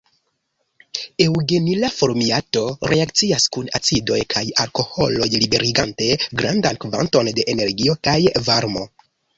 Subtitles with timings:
[1.25, 2.63] Eŭgenila formiato
[2.93, 6.11] reakcias kun acidoj kaj alkoholoj liberigante
[6.43, 8.19] grandan kvanton da energio kaj
[8.51, 8.89] varmo.